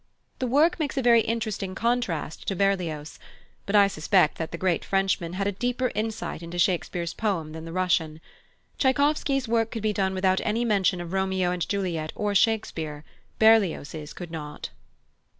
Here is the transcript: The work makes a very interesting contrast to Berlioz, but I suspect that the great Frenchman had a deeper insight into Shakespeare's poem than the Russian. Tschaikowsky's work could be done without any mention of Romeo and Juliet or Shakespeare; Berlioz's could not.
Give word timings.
The 0.39 0.47
work 0.47 0.79
makes 0.79 0.97
a 0.97 1.01
very 1.03 1.21
interesting 1.21 1.75
contrast 1.75 2.47
to 2.47 2.55
Berlioz, 2.55 3.19
but 3.67 3.75
I 3.75 3.87
suspect 3.87 4.39
that 4.39 4.51
the 4.51 4.57
great 4.57 4.83
Frenchman 4.83 5.33
had 5.33 5.45
a 5.45 5.51
deeper 5.51 5.91
insight 5.93 6.41
into 6.41 6.57
Shakespeare's 6.57 7.13
poem 7.13 7.51
than 7.51 7.65
the 7.65 7.71
Russian. 7.71 8.19
Tschaikowsky's 8.79 9.47
work 9.47 9.69
could 9.69 9.83
be 9.83 9.93
done 9.93 10.15
without 10.15 10.41
any 10.43 10.65
mention 10.65 11.01
of 11.01 11.13
Romeo 11.13 11.51
and 11.51 11.69
Juliet 11.69 12.11
or 12.15 12.33
Shakespeare; 12.33 13.05
Berlioz's 13.37 14.13
could 14.13 14.31
not. 14.31 14.71